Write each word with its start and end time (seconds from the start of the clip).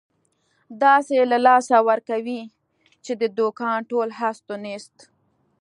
داسې 0.83 1.15
له 1.31 1.37
لاسه 1.47 1.77
ورکوې، 1.89 2.41
چې 3.03 3.11
د 3.21 3.23
دوکان 3.37 3.77
ټول 3.91 4.09
هست 4.19 4.43
او 4.51 4.57
نیست. 4.65 4.95